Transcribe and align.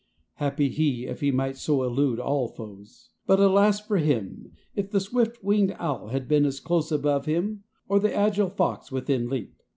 Happy 0.37 0.67
he, 0.69 1.05
if 1.05 1.19
he 1.21 1.29
might 1.29 1.55
so 1.55 1.83
elude 1.83 2.19
all 2.19 2.47
foes; 2.47 3.11
but 3.27 3.39
alas 3.39 3.79
for 3.79 3.97
him, 3.97 4.51
if 4.73 4.89
the 4.89 4.99
swift 4.99 5.43
winged 5.43 5.75
owl 5.77 6.07
had 6.07 6.27
been 6.27 6.43
as 6.47 6.59
close 6.59 6.91
above 6.91 7.27
him 7.27 7.63
or 7.87 7.99
the 7.99 8.11
agile 8.11 8.49
fox 8.49 8.91
within 8.91 9.29
leap. 9.29 9.61